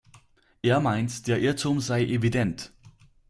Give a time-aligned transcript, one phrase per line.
[0.63, 2.73] Er meint, der Irrtum sei evident.